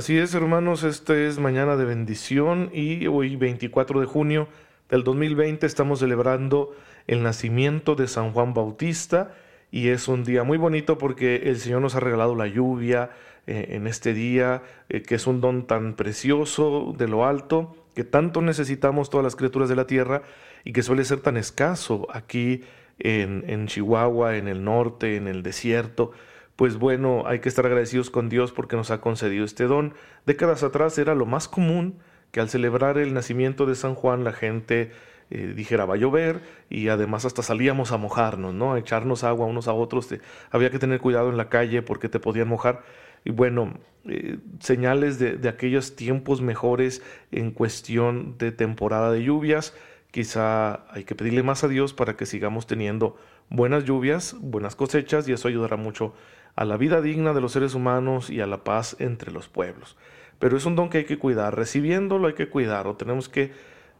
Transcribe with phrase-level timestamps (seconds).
[0.00, 4.48] Así es, hermanos, este es Mañana de Bendición y hoy 24 de junio
[4.88, 6.74] del 2020 estamos celebrando
[7.06, 9.34] el nacimiento de San Juan Bautista
[9.70, 13.10] y es un día muy bonito porque el Señor nos ha regalado la lluvia
[13.46, 18.04] eh, en este día, eh, que es un don tan precioso de lo alto, que
[18.04, 20.22] tanto necesitamos todas las criaturas de la tierra
[20.64, 22.62] y que suele ser tan escaso aquí
[22.98, 26.12] en, en Chihuahua, en el norte, en el desierto
[26.60, 29.94] pues bueno, hay que estar agradecidos con Dios porque nos ha concedido este don.
[30.26, 31.94] Décadas atrás era lo más común
[32.32, 34.92] que al celebrar el nacimiento de San Juan la gente
[35.30, 38.74] eh, dijera va a llover y además hasta salíamos a mojarnos, ¿no?
[38.74, 40.14] A echarnos agua unos a otros.
[40.50, 42.82] había que tener cuidado en la calle porque te podían mojar.
[43.24, 47.02] Y bueno, eh, señales de, de aquellos tiempos mejores
[47.32, 49.74] en cuestión de temporada de lluvias.
[50.10, 53.16] Quizá hay que pedirle más a Dios para que sigamos teniendo
[53.48, 56.12] buenas lluvias, buenas cosechas y eso ayudará mucho
[56.56, 59.96] a la vida digna de los seres humanos y a la paz entre los pueblos.
[60.38, 63.52] Pero es un don que hay que cuidar, recibiéndolo hay que cuidar, o tenemos que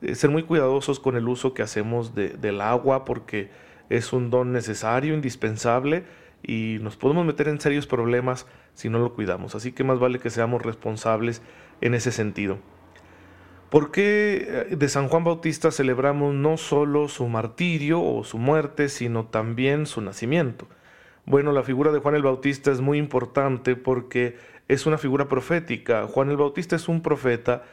[0.02, 3.50] eh, ser muy cuidadosos con el uso que hacemos del agua porque
[3.90, 6.04] es un don necesario, indispensable
[6.42, 9.54] y nos podemos meter en serios problemas si no lo cuidamos.
[9.54, 11.42] Así que más vale que seamos responsables
[11.80, 12.58] en ese sentido.
[13.68, 18.88] ¿Por qué eh, de San Juan Bautista celebramos no solo su martirio o su muerte,
[18.88, 20.66] sino también su nacimiento?
[21.26, 24.36] Bueno, la figura de Juan el Bautista es muy importante porque
[24.68, 26.06] es una figura profética.
[26.06, 27.64] Juan el Bautista es un profeta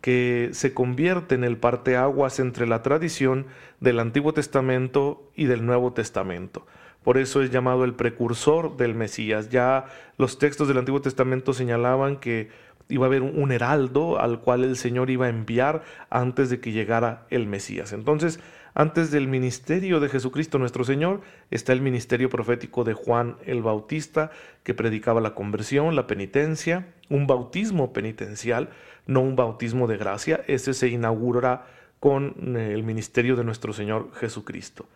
[0.00, 3.46] que se convierte en el parteaguas entre la tradición
[3.80, 6.66] del Antiguo Testamento y del Nuevo Testamento.
[7.02, 9.48] Por eso es llamado el precursor del Mesías.
[9.48, 9.86] Ya
[10.18, 12.50] los textos del Antiguo Testamento señalaban que
[12.88, 16.72] iba a haber un heraldo al cual el Señor iba a enviar antes de que
[16.72, 17.92] llegara el Mesías.
[17.92, 18.40] Entonces,
[18.78, 24.30] antes del ministerio de Jesucristo nuestro Señor está el ministerio profético de Juan el Bautista,
[24.64, 28.68] que predicaba la conversión, la penitencia, un bautismo penitencial,
[29.06, 30.42] no un bautismo de gracia.
[30.46, 31.64] Ese se inaugurará
[32.00, 34.86] con eh, el ministerio de nuestro Señor Jesucristo.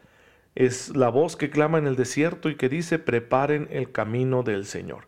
[0.54, 4.66] Es la voz que clama en el desierto y que dice, preparen el camino del
[4.66, 5.06] Señor.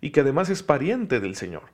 [0.00, 1.64] Y que además es pariente del Señor,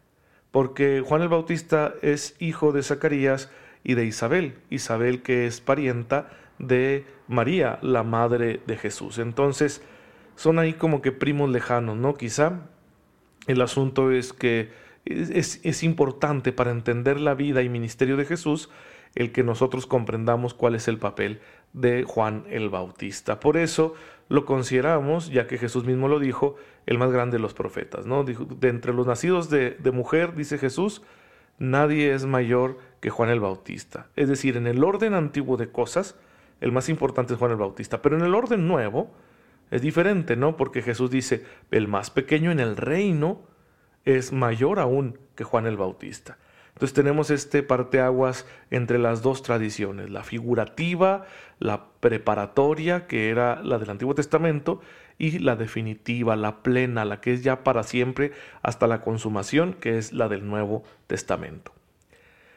[0.51, 3.51] porque Juan el Bautista es hijo de Zacarías,
[3.85, 9.19] y de Isabel, Isabel que es parienta de María, la madre de Jesús.
[9.19, 9.83] Entonces,
[10.37, 12.15] son ahí como que primos lejanos, ¿no?
[12.15, 12.61] Quizá
[13.47, 14.71] el asunto es que
[15.05, 18.69] es, es, importante para entender la vida y ministerio de Jesús
[19.15, 21.41] el que nosotros comprendamos cuál es el papel
[21.73, 23.41] de Juan el Bautista.
[23.41, 23.95] Por eso
[24.29, 28.25] lo consideramos, ya que Jesús mismo lo dijo, el más grande de los profetas, ¿no?
[28.25, 31.03] de entre los nacidos de, de mujer, dice Jesús,
[31.61, 34.09] nadie es mayor que Juan el Bautista.
[34.17, 36.17] Es decir, en el orden antiguo de cosas,
[36.61, 39.13] el más importante es Juan el Bautista, pero en el orden nuevo
[39.71, 40.57] es diferente, ¿no?
[40.57, 43.43] Porque Jesús dice, el más pequeño en el reino
[44.05, 46.39] es mayor aún que Juan el Bautista.
[46.73, 51.27] Entonces tenemos este parteaguas entre las dos tradiciones, la figurativa,
[51.59, 54.81] la preparatoria, que era la del Antiguo Testamento,
[55.21, 58.33] y la definitiva, la plena, la que es ya para siempre
[58.63, 61.73] hasta la consumación, que es la del Nuevo Testamento.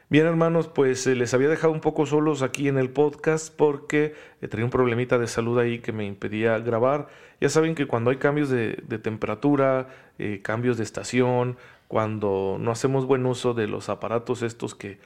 [0.07, 4.13] Bien hermanos, pues eh, les había dejado un poco solos aquí en el podcast porque
[4.41, 7.07] eh, tenía un problemita de salud ahí que me impedía grabar.
[7.41, 11.57] Ya saben que cuando hay cambios de, temperatura, eh, cambios de estación,
[11.89, 14.99] cuando no hacemos buen uso de los aparatos estos que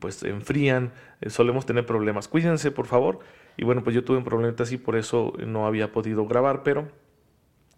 [0.00, 0.92] pues enfrían,
[1.28, 2.26] solemos tener problemas.
[2.28, 3.20] Cuídense por favor.
[3.56, 6.88] Y bueno, pues yo tuve un problema así, por eso no había podido grabar, pero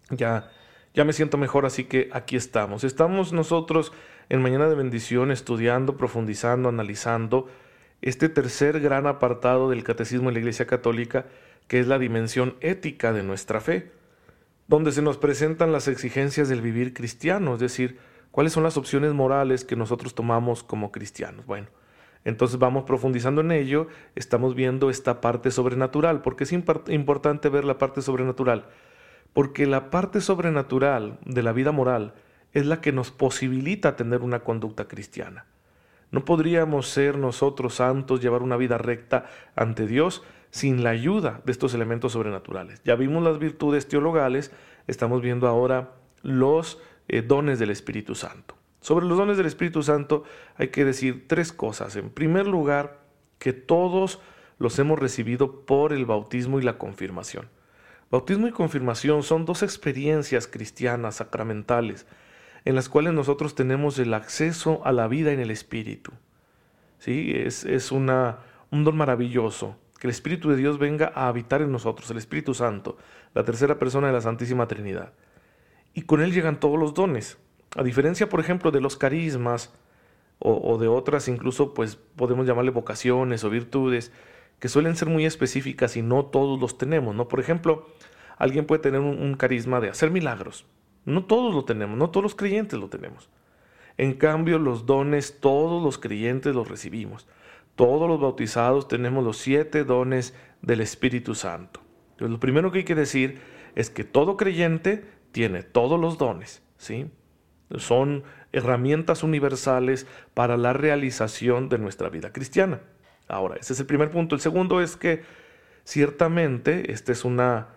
[0.09, 0.49] ya,
[0.93, 2.83] ya me siento mejor, así que aquí estamos.
[2.83, 3.91] Estamos nosotros
[4.29, 7.47] en Mañana de Bendición estudiando, profundizando, analizando
[8.01, 11.25] este tercer gran apartado del Catecismo de la Iglesia Católica,
[11.67, 13.91] que es la dimensión ética de nuestra fe,
[14.67, 17.99] donde se nos presentan las exigencias del vivir cristiano, es decir,
[18.31, 21.45] cuáles son las opciones morales que nosotros tomamos como cristianos.
[21.45, 21.67] Bueno,
[22.25, 26.23] entonces vamos profundizando en ello, estamos viendo esta parte sobrenatural.
[26.23, 28.65] ¿Por qué es importante ver la parte sobrenatural?
[29.31, 32.15] Porque la parte sobrenatural de la vida moral
[32.51, 35.45] es la que nos posibilita tener una conducta cristiana.
[36.09, 39.25] No podríamos ser nosotros santos, llevar una vida recta
[39.55, 42.81] ante Dios, sin la ayuda de estos elementos sobrenaturales.
[42.85, 44.51] Ya vimos las virtudes teologales,
[44.87, 45.91] estamos viendo ahora
[46.23, 48.54] los eh, dones del Espíritu Santo.
[48.85, 50.25] Sobre los dones del Espíritu Santo
[50.57, 51.95] hay que decir tres cosas.
[51.95, 52.99] En primer lugar,
[53.39, 54.19] que todos
[54.59, 57.49] los hemos recibido por el bautismo y la confirmación.
[58.11, 62.05] Bautismo y confirmación son dos experiencias cristianas sacramentales
[62.63, 66.11] en las cuales nosotros tenemos el acceso a la vida en el Espíritu.
[66.99, 67.31] ¿Sí?
[67.33, 68.37] Es, es una,
[68.69, 72.53] un don maravilloso que el Espíritu de Dios venga a habitar en nosotros, el Espíritu
[72.53, 72.99] Santo,
[73.33, 75.13] la tercera persona de la Santísima Trinidad.
[75.95, 77.39] Y con él llegan todos los dones.
[77.75, 79.73] A diferencia, por ejemplo, de los carismas
[80.39, 84.11] o, de otras, incluso, pues podemos llamarle vocaciones o virtudes,
[84.59, 87.27] que suelen ser muy específicas y no todos los tenemos, ¿no?
[87.27, 87.87] Por ejemplo,
[88.37, 90.65] alguien puede tener un, carisma de hacer milagros.
[91.05, 93.29] No todos lo tenemos, no todos los creyentes lo tenemos.
[93.97, 97.27] En cambio, los dones todos los creyentes los recibimos.
[97.75, 101.81] Todos los bautizados tenemos los siete dones del Espíritu Santo.
[102.11, 103.41] Entonces, lo primero que hay que decir
[103.75, 107.07] es que todo creyente tiene todos los dones, ¿sí?
[107.77, 112.81] Son herramientas universales para la realización de nuestra vida cristiana.
[113.27, 114.35] Ahora, ese es el primer punto.
[114.35, 115.23] El segundo es que
[115.83, 117.69] ciertamente este es una,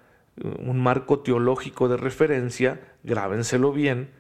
[0.42, 4.10] un marco teológico de referencia, grábenselo bien,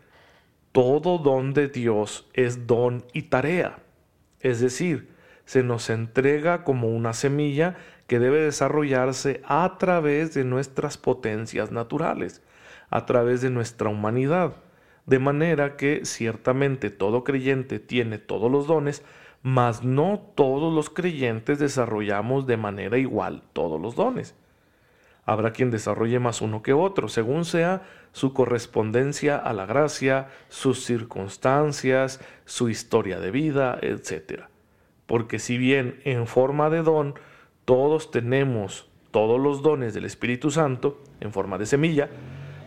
[0.72, 3.78] todo don de Dios es don y tarea.
[4.40, 5.08] Es decir,
[5.44, 7.76] se nos entrega como una semilla
[8.06, 12.42] que debe desarrollarse a través de nuestras potencias naturales,
[12.90, 14.54] a través de nuestra humanidad.
[15.08, 19.02] De manera que ciertamente todo creyente tiene todos los dones,
[19.42, 24.34] mas no todos los creyentes desarrollamos de manera igual todos los dones.
[25.24, 30.84] Habrá quien desarrolle más uno que otro, según sea su correspondencia a la gracia, sus
[30.84, 34.42] circunstancias, su historia de vida, etc.
[35.06, 37.14] Porque si bien en forma de don
[37.64, 42.10] todos tenemos todos los dones del Espíritu Santo, en forma de semilla,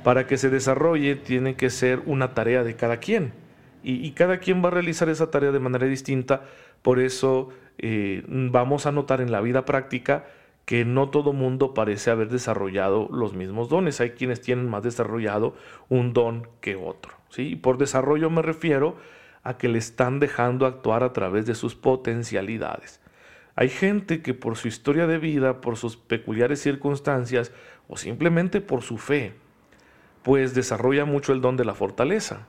[0.03, 3.33] para que se desarrolle tiene que ser una tarea de cada quien
[3.83, 6.43] y, cada quien va a realizar esa tarea de manera distinta.
[6.81, 10.25] Por eso eh, vamos a notar en la vida práctica
[10.65, 13.99] que no todo mundo parece haber desarrollado los mismos dones.
[13.99, 15.55] Hay quienes tienen más desarrollado
[15.89, 17.13] un don que otro.
[17.29, 17.49] ¿sí?
[17.49, 18.97] Y por desarrollo me refiero
[19.43, 23.01] a que le están dejando actuar a través de sus potencialidades.
[23.55, 27.51] Hay gente que por su historia de vida, por sus peculiares circunstancias
[27.87, 29.33] o simplemente por su fe,
[30.23, 32.47] pues desarrolla mucho el don de la fortaleza.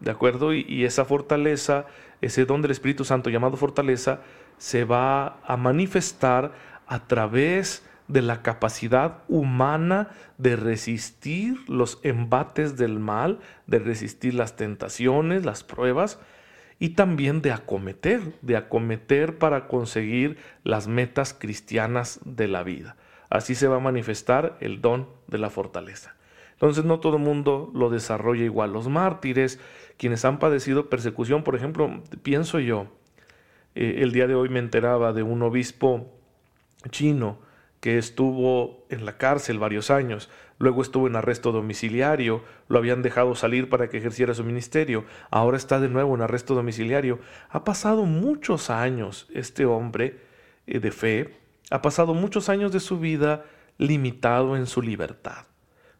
[0.00, 0.54] ¿De acuerdo?
[0.54, 1.86] Y, esa fortaleza,
[2.20, 4.20] ese don del Espíritu Santo llamado fortaleza,
[4.56, 6.52] se va a manifestar
[6.86, 14.56] a través de la capacidad humana de resistir los embates del mal, de resistir las
[14.56, 16.18] tentaciones, las pruebas,
[16.78, 22.96] y también de acometer, de acometer para conseguir las metas cristianas de la vida.
[23.30, 26.14] Así se va a manifestar el don de la fortaleza.
[26.58, 28.72] Entonces no todo el mundo lo desarrolla igual.
[28.72, 29.60] Los mártires,
[29.96, 32.88] quienes han padecido persecución, por ejemplo, pienso yo,
[33.76, 36.12] eh, el día de hoy me enteraba de un obispo
[36.90, 37.38] chino
[37.78, 43.36] que estuvo en la cárcel varios años, luego estuvo en arresto domiciliario, lo habían dejado
[43.36, 47.20] salir para que ejerciera su ministerio, ahora está de nuevo en arresto domiciliario.
[47.50, 50.18] Ha pasado muchos años este hombre
[50.66, 51.36] eh, de fe,
[51.70, 53.44] ha pasado muchos años de su vida
[53.78, 55.47] limitado en su libertad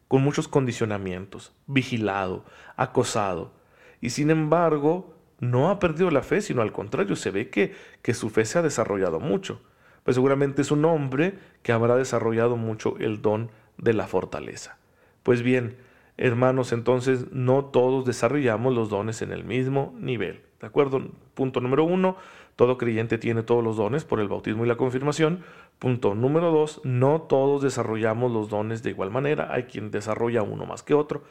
[0.09, 2.43] con muchos condicionamientos, vigilado,
[2.75, 3.53] acosado,
[4.01, 8.13] y sin embargo no ha perdido la fe, sino al contrario, se ve que, que
[8.13, 9.61] su fe se ha desarrollado mucho.
[10.03, 14.79] Pues seguramente es un hombre que habrá desarrollado mucho el don de la fortaleza.
[15.21, 15.77] Pues bien,
[16.17, 20.41] hermanos, entonces no todos desarrollamos los dones en el mismo nivel.
[20.59, 21.01] ¿De acuerdo?
[21.33, 22.17] Punto número uno,
[22.55, 25.43] todo creyente tiene todos los dones por el bautismo y la confirmación.
[25.79, 30.65] Punto número dos, no todos desarrollamos los dones de igual manera, hay quien desarrolla uno
[30.65, 31.23] más que otro.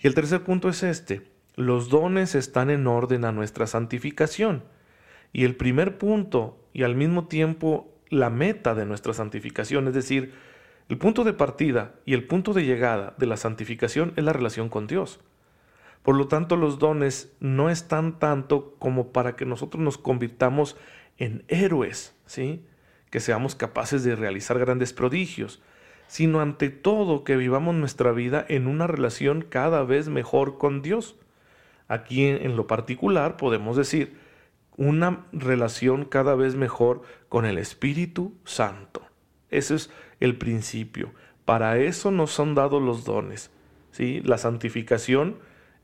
[0.00, 1.22] Y el tercer punto es este,
[1.54, 4.62] los dones están en orden a nuestra santificación.
[5.32, 10.34] Y el primer punto, y al mismo tiempo la meta de nuestra santificación, es decir,
[10.88, 14.68] el punto de partida y el punto de llegada de la santificación es la relación
[14.68, 15.20] con Dios.
[16.02, 20.76] Por lo tanto, los dones no están tanto como para que nosotros nos convirtamos
[21.16, 22.64] en héroes, ¿sí?
[23.10, 25.62] Que seamos capaces de realizar grandes prodigios,
[26.08, 31.16] sino ante todo que vivamos nuestra vida en una relación cada vez mejor con Dios.
[31.88, 34.16] Aquí en lo particular podemos decir
[34.76, 39.02] una relación cada vez mejor con el Espíritu Santo.
[39.50, 41.12] Ese es el principio.
[41.44, 43.50] Para eso nos han dado los dones.
[43.90, 44.20] ¿sí?
[44.24, 45.36] La santificación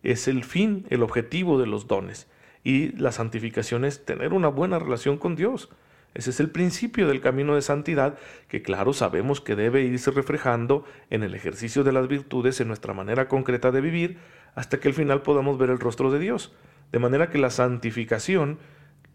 [0.03, 2.29] es el fin, el objetivo de los dones.
[2.65, 5.69] Y la santificación es tener una buena relación con Dios.
[6.15, 10.85] Ese es el principio del camino de santidad que claro sabemos que debe irse reflejando
[11.11, 14.19] en el ejercicio de las virtudes en nuestra manera concreta de vivir
[14.55, 16.53] hasta que al final podamos ver el rostro de Dios.
[16.91, 18.59] De manera que la santificación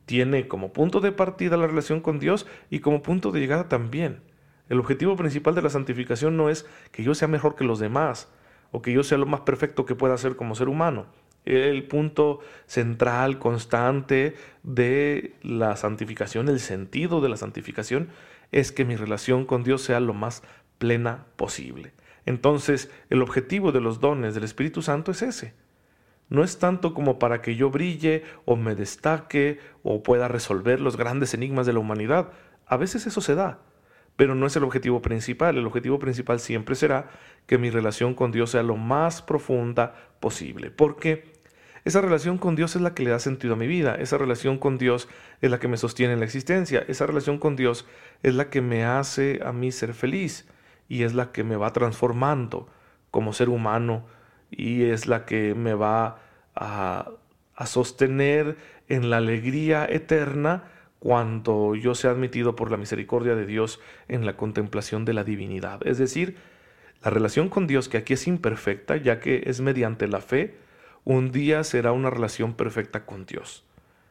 [0.06, 4.22] tiene como punto de partida la relación con Dios y como punto de llegada también.
[4.70, 8.30] El objetivo principal de la santificación no es que yo sea mejor que los demás
[8.74, 11.06] o que yo sea lo más perfecto que pueda ser como ser humano
[11.46, 18.10] el punto central, constante de la santificación, el sentido de la santificación,
[18.52, 20.44] es que mi relación con Dios sea lo más
[20.78, 21.94] plena posible.
[22.26, 25.54] Entonces, el objetivo de los dones del Espíritu Santo es ese.
[26.30, 30.96] No es tanto como para que yo brille o me destaque o pueda resolver los
[30.96, 32.32] grandes enigmas de la humanidad.
[32.66, 33.60] A veces eso se da,
[34.16, 35.58] pero no es el objetivo principal.
[35.58, 37.10] El objetivo principal siempre será
[37.46, 40.72] que mi relación con Dios sea lo más profunda posible.
[40.72, 41.34] Porque
[41.86, 44.58] esa relación con Dios es la que le da sentido a mi vida, esa relación
[44.58, 45.10] con Dios
[45.42, 47.86] es la que me sostiene en la existencia, esa relación con Dios
[48.22, 50.48] es la que me hace a mí ser feliz
[50.88, 52.70] y es la que me va transformando
[53.12, 54.06] como ser humano
[54.50, 56.20] y es la que me va
[56.56, 57.12] a,
[57.56, 58.56] a sostener
[58.88, 60.64] en la alegría eterna
[61.04, 65.86] cuando yo sea admitido por la misericordia de Dios en la contemplación de la divinidad.
[65.86, 66.38] Es decir,
[67.04, 70.56] la relación con Dios, que aquí es imperfecta, ya que es mediante la fe,
[71.04, 73.66] un día será una relación perfecta con Dios.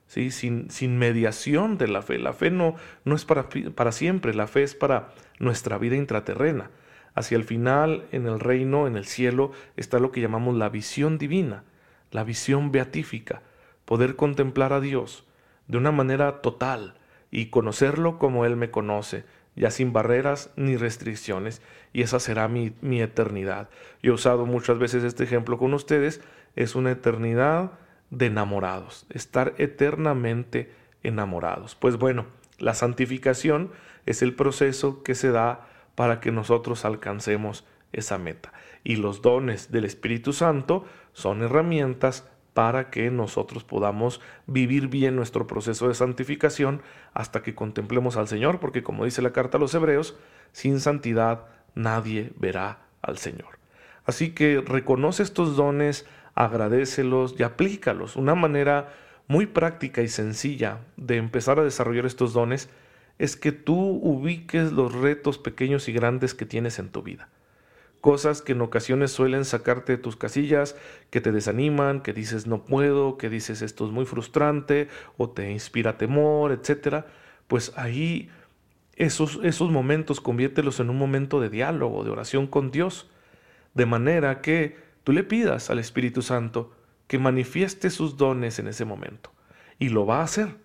[0.06, 0.30] ¿sí?
[0.30, 2.18] Sin, sin mediación de la fe.
[2.18, 6.68] La fe no, no es para, para siempre, la fe es para nuestra vida intraterrena.
[7.14, 11.16] Hacia el final, en el reino, en el cielo, está lo que llamamos la visión
[11.16, 11.64] divina,
[12.11, 13.40] la visión beatífica,
[13.87, 15.25] poder contemplar a Dios
[15.73, 16.93] de una manera total
[17.31, 19.25] y conocerlo como Él me conoce,
[19.57, 21.62] ya sin barreras ni restricciones,
[21.95, 23.71] y esa será mi, mi eternidad.
[24.02, 26.21] Yo he usado muchas veces este ejemplo con ustedes
[26.57, 27.73] es una eternidad
[28.11, 30.71] de enamorados, estar eternamente
[31.02, 31.75] enamorados.
[31.75, 32.26] Pues bueno,
[32.59, 33.71] la santificación
[34.05, 38.52] es el proceso que se da para que nosotros alcancemos esa meta.
[38.85, 45.47] Y los dones del Espíritu Santo son herramientas para que nosotros podamos vivir bien nuestro
[45.47, 46.82] proceso de santificación
[47.14, 50.16] hasta que contemplemos al Señor, porque como dice la carta a los Hebreos,
[50.52, 53.59] sin santidad nadie verá al Señor.
[54.04, 58.16] Así que reconoce estos dones, agradecelos y aplícalos.
[58.16, 58.92] Una manera
[59.28, 62.68] muy práctica y sencilla de empezar a desarrollar estos dones
[63.18, 67.28] es que tú ubiques los retos pequeños y grandes que tienes en tu vida.
[68.02, 70.75] Cosas que en ocasiones suelen sacarte de tus casillas,
[71.11, 75.52] que te desaniman, que dices no puedo, que dices esto es muy frustrante o te
[75.52, 77.04] inspira temor, etc.
[77.47, 78.28] Pues ahí
[78.97, 83.09] esos, esos momentos conviértelos en un momento de diálogo, de oración con Dios,
[83.75, 86.73] de manera que tú le pidas al Espíritu Santo
[87.06, 89.30] que manifieste sus dones en ese momento.
[89.78, 90.56] Y lo va a hacer,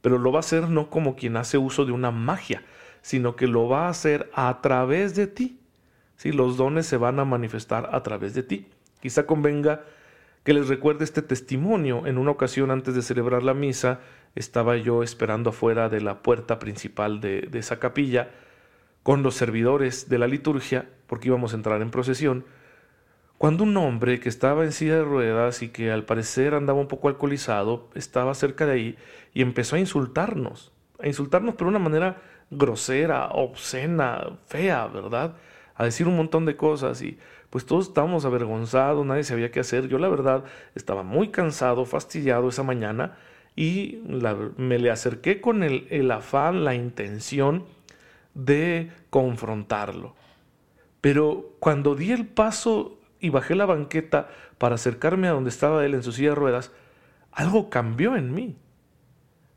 [0.00, 2.64] pero lo va a hacer no como quien hace uso de una magia,
[3.02, 5.60] sino que lo va a hacer a través de ti.
[6.30, 8.68] Los dones se van a manifestar a través de ti.
[9.00, 9.82] Quizá convenga
[10.44, 12.06] que les recuerde este testimonio.
[12.06, 13.98] En una ocasión antes de celebrar la misa,
[14.36, 18.30] estaba yo esperando afuera de la puerta principal de, de esa capilla
[19.02, 22.44] con los servidores de la liturgia, porque íbamos a entrar en procesión,
[23.42, 26.86] cuando un hombre que estaba en silla de ruedas y que al parecer andaba un
[26.86, 28.98] poco alcoholizado estaba cerca de ahí
[29.34, 35.34] y empezó a insultarnos, a insultarnos pero de una manera grosera, obscena, fea, ¿verdad?
[35.82, 37.18] A decir un montón de cosas y
[37.50, 39.88] pues todos estábamos avergonzados, nadie sabía qué hacer.
[39.88, 40.44] Yo la verdad
[40.76, 43.18] estaba muy cansado, fastidiado esa mañana
[43.56, 44.00] y
[44.58, 47.64] me le acerqué con el, el afán, la intención
[48.34, 50.14] de confrontarlo.
[51.00, 55.94] Pero cuando di el paso y bajé la banqueta para acercarme a donde estaba él
[55.94, 56.70] en su silla de ruedas,
[57.32, 58.56] algo cambió en mí.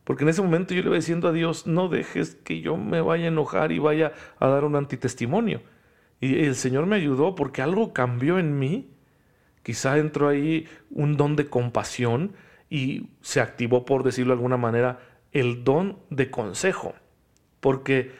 [0.03, 2.99] Porque en ese momento yo le iba diciendo a Dios, no dejes que yo me
[2.99, 5.61] vaya a enojar y vaya a dar un antitestimonio.
[6.19, 8.89] Y el Señor me ayudó porque algo cambió en mí.
[9.63, 12.33] Quizá entró ahí un don de compasión
[12.69, 14.99] y se activó, por decirlo de alguna manera,
[15.31, 16.93] el don de consejo.
[17.59, 18.11] Porque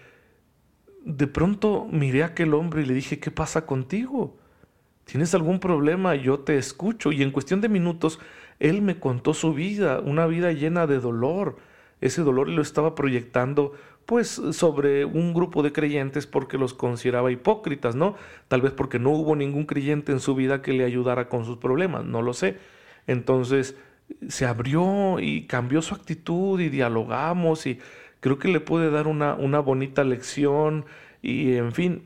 [1.04, 4.38] de pronto miré a aquel hombre y le dije, ¿qué pasa contigo?
[5.06, 6.16] ¿Tienes algún problema?
[6.16, 7.12] Yo te escucho.
[7.12, 8.20] Y en cuestión de minutos,
[8.60, 11.58] él me contó su vida, una vida llena de dolor.
[12.02, 13.74] Ese dolor lo estaba proyectando
[14.06, 18.16] pues sobre un grupo de creyentes porque los consideraba hipócritas, ¿no?
[18.48, 21.58] Tal vez porque no hubo ningún creyente en su vida que le ayudara con sus
[21.58, 22.58] problemas, no lo sé.
[23.08, 23.76] Entonces
[24.28, 27.80] se abrió y cambió su actitud y dialogamos y
[28.20, 30.86] creo que le pude dar una, una bonita lección
[31.22, 32.04] y en fin,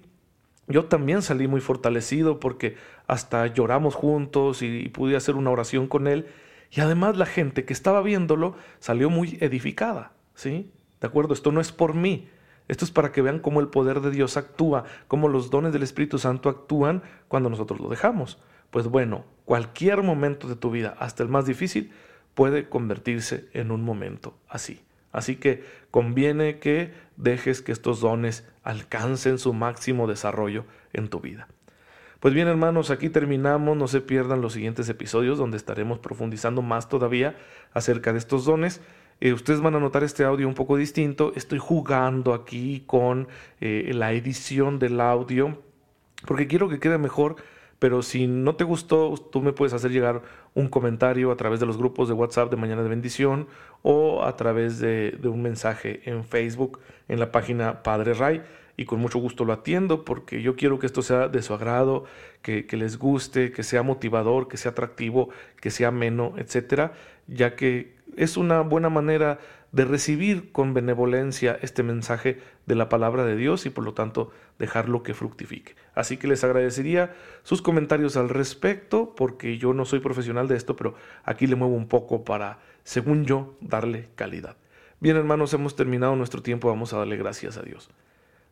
[0.70, 2.78] yo también salí muy fortalecido porque
[3.08, 6.28] hasta lloramos juntos y, pude hacer una oración con él.
[6.72, 10.72] Y además la gente que estaba viéndolo salió muy edificada, ¿sí?
[11.02, 11.34] ¿De acuerdo?
[11.34, 12.30] Esto no es por mí.
[12.68, 15.84] Esto es para que vean cómo el poder de Dios actúa, cómo los dones del
[15.84, 18.38] Espíritu Santo actúan cuando nosotros lo dejamos.
[18.70, 21.92] Pues bueno, cualquier momento de tu vida, hasta el más difícil,
[22.36, 24.82] puede convertirse en un momento así.
[25.12, 31.48] Así que conviene que dejes que estos dones alcancen su máximo desarrollo en tu vida.
[32.20, 36.90] Pues bien hermanos, aquí terminamos, no se pierdan los siguientes episodios donde estaremos profundizando más
[36.90, 37.38] todavía
[37.74, 38.82] acerca de estos dones.
[39.22, 43.28] Eh, ustedes van a notar este audio un poco distinto, estoy jugando aquí con
[43.60, 45.58] eh, la edición del audio
[46.26, 47.38] porque quiero que quede mejor,
[47.80, 50.22] pero si no te gustó, tú me puedes hacer llegar
[50.54, 53.48] un comentario a través de los grupos de WhatsApp de Mañana de Bendición
[53.84, 58.42] o a través de, un mensaje en Facebook en la página Padre Ray.
[58.76, 62.06] Y con mucho gusto lo atiendo porque yo quiero que esto sea de su agrado,
[62.42, 66.94] que, les guste, que sea motivador, que sea atractivo, que sea ameno, etcétera,
[67.28, 69.40] ya que es una buena manera
[69.72, 74.32] de recibir con benevolencia este mensaje de la palabra de Dios y por lo tanto
[74.58, 75.76] dejarlo que fructifique.
[75.96, 80.76] Así que les agradecería sus comentarios al respecto porque yo no soy profesional de esto,
[80.76, 84.58] pero aquí le muevo un poco para, según yo, darle calidad.
[85.00, 87.90] Bien hermanos, hemos terminado nuestro tiempo, vamos a darle gracias a Dios.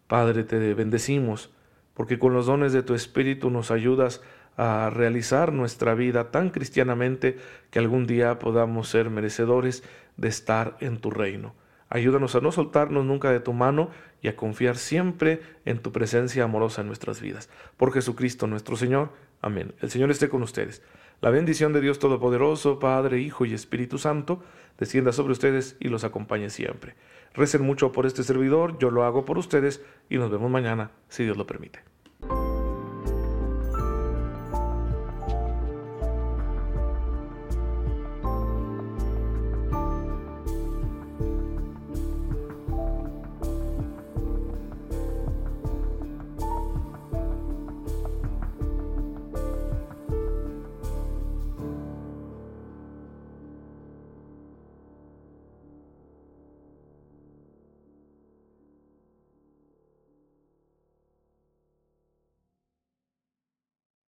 [0.08, 1.54] Padre, te bendecimos,
[1.94, 4.22] porque con los dones de tu Espíritu nos ayudas
[4.58, 7.38] a realizar nuestra vida tan cristianamente
[7.70, 9.84] que algún día podamos ser merecedores
[10.18, 11.54] de estar en tu reino.
[11.90, 16.44] Ayúdanos a no soltarnos nunca de tu mano y a confiar siempre en tu presencia
[16.44, 17.50] amorosa en nuestras vidas.
[17.78, 19.12] Por Jesucristo nuestro Señor.
[19.42, 19.74] Amén.
[19.80, 20.82] El Señor esté con ustedes.
[21.22, 24.44] La bendición de Dios Todopoderoso, Padre, Hijo y Espíritu Santo,
[24.78, 26.96] descienda sobre ustedes y los acompañe siempre.
[27.34, 31.24] Recen mucho por este servidor, yo lo hago por ustedes y nos vemos mañana, si
[31.24, 31.97] Dios lo permite.